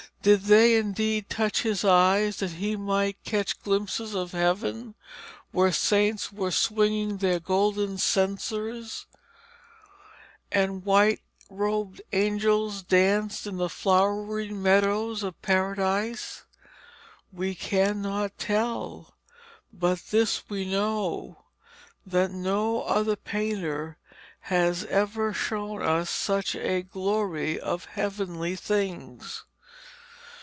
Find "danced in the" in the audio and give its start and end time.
12.83-13.67